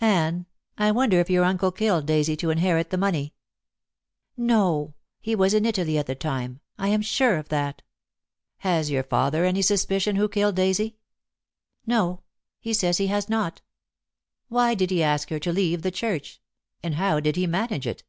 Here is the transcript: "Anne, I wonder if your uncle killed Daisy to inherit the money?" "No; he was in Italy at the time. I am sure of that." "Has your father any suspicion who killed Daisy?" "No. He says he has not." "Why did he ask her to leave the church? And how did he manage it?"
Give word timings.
"Anne, 0.00 0.46
I 0.78 0.90
wonder 0.90 1.20
if 1.20 1.28
your 1.28 1.44
uncle 1.44 1.70
killed 1.70 2.06
Daisy 2.06 2.36
to 2.38 2.48
inherit 2.48 2.88
the 2.88 2.96
money?" 2.96 3.34
"No; 4.34 4.94
he 5.20 5.34
was 5.34 5.52
in 5.52 5.66
Italy 5.66 5.98
at 5.98 6.06
the 6.06 6.14
time. 6.14 6.60
I 6.78 6.88
am 6.88 7.02
sure 7.02 7.36
of 7.36 7.50
that." 7.50 7.82
"Has 8.60 8.90
your 8.90 9.02
father 9.02 9.44
any 9.44 9.60
suspicion 9.60 10.16
who 10.16 10.26
killed 10.26 10.56
Daisy?" 10.56 10.96
"No. 11.86 12.22
He 12.60 12.72
says 12.72 12.96
he 12.96 13.08
has 13.08 13.28
not." 13.28 13.60
"Why 14.48 14.74
did 14.74 14.90
he 14.90 15.02
ask 15.02 15.28
her 15.28 15.38
to 15.40 15.52
leave 15.52 15.82
the 15.82 15.90
church? 15.90 16.40
And 16.82 16.94
how 16.94 17.20
did 17.20 17.36
he 17.36 17.46
manage 17.46 17.86
it?" 17.86 18.04